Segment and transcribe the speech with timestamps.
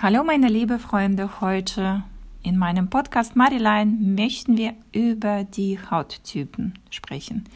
[0.00, 2.04] Hallo meine liebe Freunde, heute
[2.44, 7.46] in meinem Podcast Marilein möchten wir über die Hauttypen sprechen.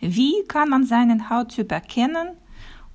[0.00, 2.28] Wie kann man seinen Hauttyp erkennen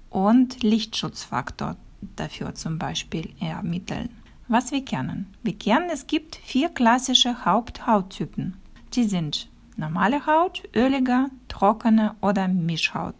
[0.09, 1.75] und Lichtschutzfaktor
[2.15, 4.09] dafür zum Beispiel ermitteln?
[4.47, 5.31] Was wir kennen.
[5.43, 8.57] Wir kennen, es gibt vier klassische Haupthauttypen.
[8.95, 13.13] Die sind normale Haut, ölige, trockene oder Mischhaut.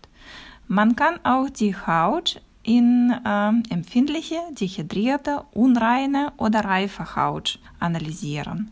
[0.67, 8.69] Man kann auch die Haut in äh, empfindliche, dehydrierte, unreine oder reife Haut analysieren.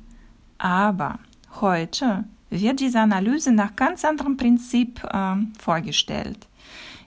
[0.57, 1.19] Aber
[1.61, 6.47] heute wird diese Analyse nach ganz anderem Prinzip äh, vorgestellt.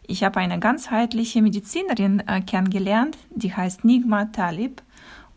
[0.07, 4.81] Ich habe eine ganzheitliche Medizinerin äh, kennengelernt, die heißt Nigma Talib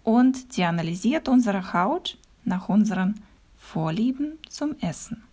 [0.04, 3.20] und die analysiert unsere Haut nach unseren
[3.57, 5.23] Vorlieben zum Essen.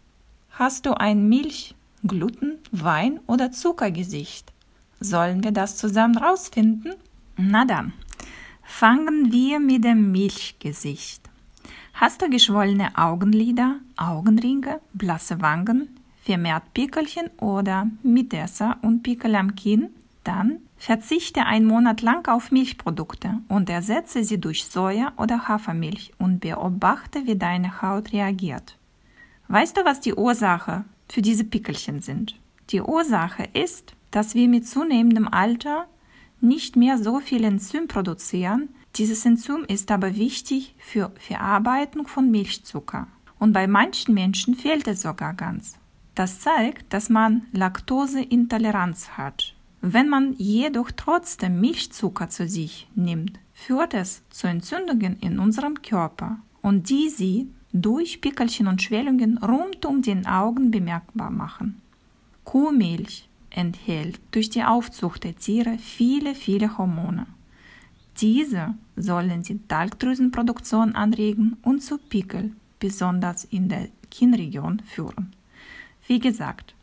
[0.51, 4.52] Hast du ein Milch, Gluten, Wein oder Zuckergesicht?
[5.01, 6.95] Sollen wir das zusammen rausfinden?
[7.37, 7.93] Na dann,
[8.62, 11.29] fangen wir mit dem Milchgesicht.
[11.95, 15.88] Hast du geschwollene Augenlider, Augenringe, blasse Wangen,
[16.23, 19.91] vermehrt Pickelchen oder Mitesser und Pickel am Kinn?
[20.24, 26.41] Dann verzichte einen Monat lang auf Milchprodukte und ersetze sie durch Soja oder Hafermilch und
[26.41, 28.76] beobachte, wie deine Haut reagiert.
[29.49, 32.37] Weißt du, was die Ursache für diese Pickelchen sind?
[32.71, 35.87] Die Ursache ist dass wir mit zunehmendem Alter
[36.40, 38.68] nicht mehr so viel Enzym produzieren.
[38.96, 43.09] Dieses Enzym ist aber wichtig für Verarbeitung von Milchzucker.
[43.38, 45.79] Und bei manchen Menschen fehlt es sogar ganz.
[46.14, 49.54] Das zeigt, dass man Laktoseintoleranz hat.
[49.80, 56.38] Wenn man jedoch trotzdem Milchzucker zu sich nimmt, führt es zu Entzündungen in unserem Körper
[56.62, 61.80] und die sie durch Pickelchen und Schwellungen rund um den Augen bemerkbar machen.
[62.45, 63.27] Kuhmilch
[63.59, 67.26] enthält durch die Aufzucht der Tiere viele, viele Hormone.
[68.20, 75.32] Diese sollen die Talgdrüsenproduktion anregen und zu Pickel, besonders in der Kinnregion, führen.
[76.06, 76.75] Wie gesagt,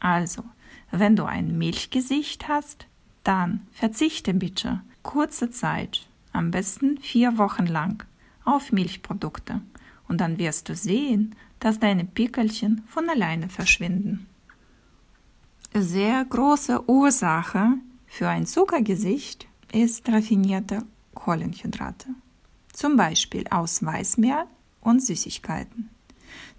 [0.00, 0.42] also,
[0.90, 2.86] wenn du ein Milchgesicht hast,
[3.24, 8.04] dann verzichte bitte kurze Zeit, am besten vier Wochen lang,
[8.44, 9.60] auf Milchprodukte
[10.08, 14.26] und dann wirst du sehen, dass deine Pickelchen von alleine verschwinden
[15.74, 17.74] sehr große Ursache
[18.06, 20.84] für ein Zuckergesicht ist raffinierte
[21.14, 22.08] Kohlenhydrate,
[22.72, 24.44] zum Beispiel aus Weißmehl
[24.82, 25.88] und Süßigkeiten.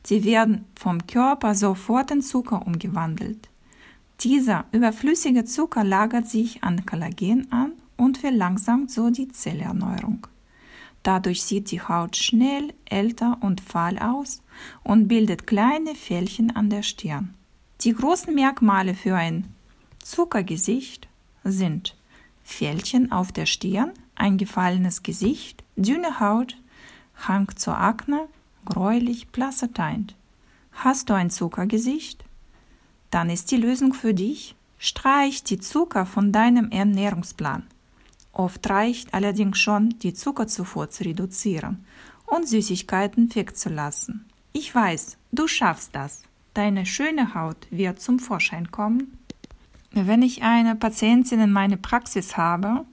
[0.04, 3.50] Sie werden vom Körper sofort in Zucker umgewandelt.
[4.22, 10.28] Dieser überflüssige Zucker lagert sich an Kollagen an und verlangsamt so die Zellerneuerung.
[11.04, 14.42] Dadurch sieht die Haut schnell älter und fahl aus
[14.84, 17.36] und bildet kleine Fältchen an der Stirn.
[17.84, 19.54] Die großen Merkmale für ein
[20.02, 21.10] Zuckergesicht
[21.44, 21.98] sind
[22.42, 26.56] Fältchen auf der Stirn, eingefallenes Gesicht, dünne Haut,
[27.28, 28.30] Hang zur Akne,
[28.64, 30.16] gräulich, blasser Teint.
[30.72, 32.24] Hast du ein Zuckergesicht?
[33.12, 37.68] Dann ist die Lösung für dich, streich die Zucker von deinem Ernährungsplan.
[38.32, 41.86] Oft reicht allerdings schon, die Zuckerzufuhr zu reduzieren
[42.28, 44.26] und Süßigkeiten wegzulassen.
[44.54, 46.24] Ich weiß, du schaffst das.
[46.54, 49.18] Deine schöne Haut wird zum Vorschein kommen.
[49.92, 52.86] Wenn ich eine Patientin in meiner Praxis habe,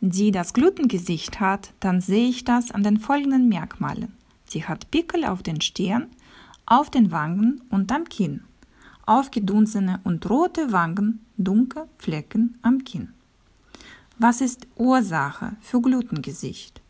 [0.00, 4.12] die das Glutengesicht hat, dann sehe ich das an den folgenden Merkmalen.
[4.46, 6.08] Sie hat Pickel auf den Stirn,
[6.66, 8.42] auf den Wangen und am Kinn,
[9.06, 13.14] aufgedunsene und rote Wangen, dunkle Flecken am Kinn.
[14.18, 16.82] Was ist Ursache für Glutengesicht?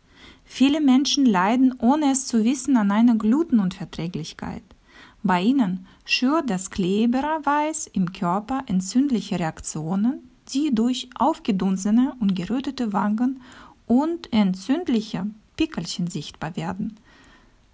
[0.43, 4.63] Viele Menschen leiden, ohne es zu wissen, an einer Glutenunverträglichkeit.
[5.23, 13.41] Bei ihnen schürt das Kleberweiß im Körper entzündliche Reaktionen, die durch aufgedunsene und gerötete Wangen
[13.85, 15.27] und entzündliche
[15.57, 16.97] Pickelchen sichtbar werden.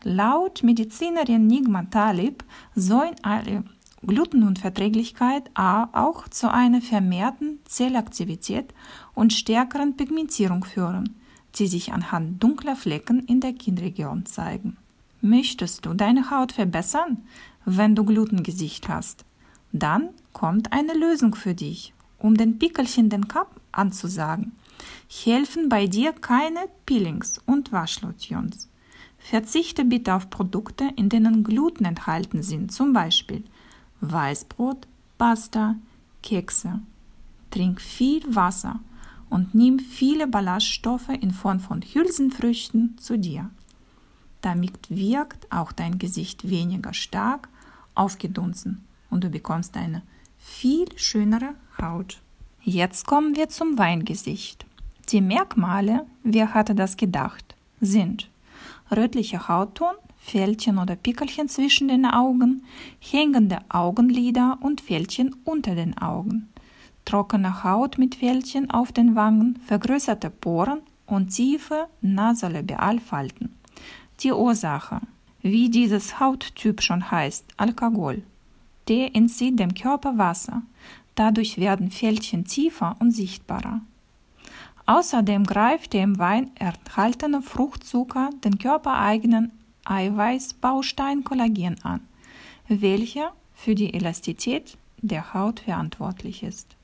[0.04, 2.44] Laut Medizinerin Nigma Talib
[2.76, 3.64] sollen alle
[4.06, 8.74] Glutenunverträglichkeit auch zu einer vermehrten Zellaktivität
[9.14, 11.16] und stärkeren Pigmentierung führen,
[11.56, 14.78] die sich anhand dunkler Flecken in der Kinnregion zeigen.
[15.22, 17.18] Möchtest du deine Haut verbessern,
[17.66, 19.26] wenn du Glutengesicht hast?
[19.72, 24.54] Dann kommt eine Lösung für dich, um den Pickelchen den Kamm anzusagen.
[25.08, 28.70] Helfen bei dir keine Peelings und Waschlotions.
[29.18, 33.44] Verzichte bitte auf Produkte, in denen Gluten enthalten sind, zum Beispiel
[34.02, 35.76] Weißbrot, Pasta,
[36.22, 36.82] Kekse.
[37.50, 38.80] Trink viel Wasser
[39.30, 43.50] und nimm viele Ballaststoffe in Form von Hülsenfrüchten zu dir.
[44.46, 47.50] Damit wirkt auch dein Gesicht weniger stark
[47.96, 50.04] aufgedunsen und du bekommst eine
[50.38, 52.22] viel schönere Haut.
[52.62, 54.68] Jetzt kommen wir zum Weingesicht.
[55.10, 58.30] Die Merkmale, wer hatte das gedacht, sind
[58.96, 62.66] rötlicher Hautton, Fältchen oder Pickelchen zwischen den Augen,
[63.00, 66.50] hängende Augenlider und Fältchen unter den Augen,
[67.04, 73.56] trockene Haut mit Fältchen auf den Wangen, vergrößerte Poren und tiefe Nasolabialfalten.
[74.22, 75.02] Die Ursache,
[75.42, 78.24] wie dieses Hauttyp schon heißt, Alkohol.
[78.88, 80.62] Der entzieht dem Körper Wasser.
[81.16, 83.82] Dadurch werden Fältchen tiefer und sichtbarer.
[84.86, 89.52] Außerdem greift der im Wein enthaltene Fruchtzucker den körpereigenen
[89.86, 92.02] Eiweißbaustein Kollagen an,
[92.68, 96.76] welcher für die Elastizität der Haut verantwortlich ist.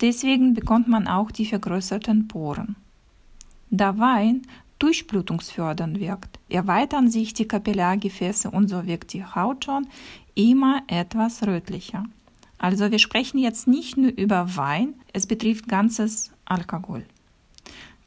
[0.00, 2.76] Deswegen bekommt man auch die vergrößerten Poren.
[3.70, 4.42] Da Wein
[4.80, 9.86] durchblutungsfördernd wirkt, erweitern sich die Kapillargefäße und so wirkt die Haut schon
[10.34, 12.04] immer etwas rötlicher.
[12.58, 17.04] Also wir sprechen jetzt nicht nur über Wein, es betrifft ganzes Alkohol.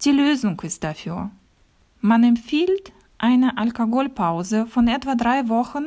[0.03, 1.31] Die Lösung ist dafür.
[2.01, 5.85] Man empfiehlt eine Alkoholpause von etwa drei Wochen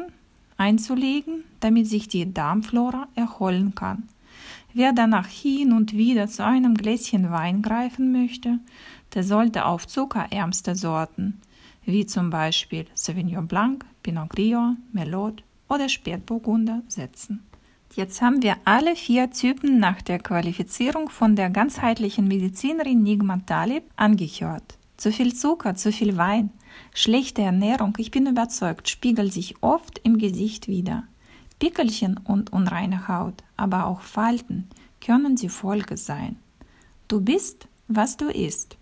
[0.56, 4.08] einzulegen, damit sich die Darmflora erholen kann.
[4.74, 8.58] Wer danach hin und wieder zu einem Gläschen Wein greifen möchte,
[9.14, 11.40] der sollte auf zuckerärmste Sorten,
[11.84, 17.42] wie zum Beispiel Sauvignon Blanc, Pinot Grillo, Merlot oder Spätburgunder setzen.
[17.94, 23.84] Jetzt haben wir alle vier Typen nach der Qualifizierung von der ganzheitlichen Medizinerin Nigma Talib
[23.96, 24.76] angehört.
[24.98, 26.50] Zu viel Zucker, zu viel Wein,
[26.92, 31.04] schlechte Ernährung, ich bin überzeugt, spiegelt sich oft im Gesicht wider.
[31.58, 34.68] Pickelchen und unreine Haut, aber auch Falten
[35.00, 36.36] können die Folge sein.
[37.08, 38.76] Du bist, was du isst.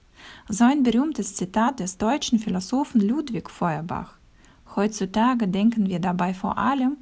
[0.49, 4.15] So ein berühmtes Zitat des deutschen Philosophen Ludwig Feuerbach.
[4.75, 6.97] Heutzutage denken wir dabei vor allem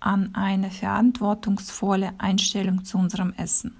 [0.00, 3.76] an eine verantwortungsvolle Einstellung zu unserem Essen.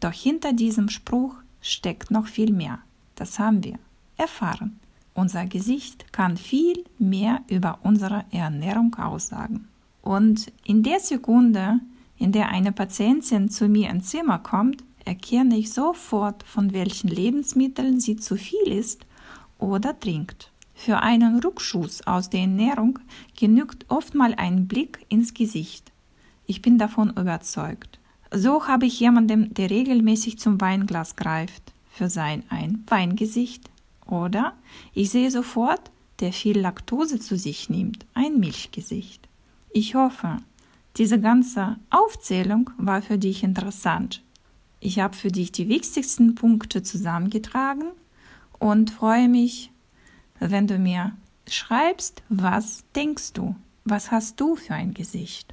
[0.00, 2.78] Doch hinter diesem Spruch steckt noch viel mehr.
[3.16, 3.78] Das haben wir
[4.16, 4.78] erfahren.
[5.14, 9.68] Unser Gesicht kann viel mehr über unsere Ernährung aussagen.
[10.06, 11.80] Und in der Sekunde,
[12.16, 17.98] in der eine Patientin zu mir ins Zimmer kommt, erkenne ich sofort, von welchen Lebensmitteln
[17.98, 19.04] sie zu viel isst
[19.58, 20.52] oder trinkt.
[20.76, 23.00] Für einen Rückschuss aus der Ernährung
[23.36, 25.90] genügt oft mal ein Blick ins Gesicht.
[26.46, 27.98] Ich bin davon überzeugt.
[28.32, 33.68] So habe ich jemanden, der regelmäßig zum Weinglas greift, für sein ein Weingesicht.
[34.06, 34.52] Oder
[34.94, 39.25] ich sehe sofort, der viel Laktose zu sich nimmt, ein Milchgesicht.
[39.78, 40.38] Ich hoffe,
[40.96, 44.22] diese ganze Aufzählung war für dich interessant.
[44.80, 47.90] Ich habe für dich die wichtigsten Punkte zusammengetragen
[48.58, 49.70] und freue mich,
[50.40, 51.12] wenn du mir
[51.46, 55.52] schreibst, was denkst du, was hast du für ein Gesicht.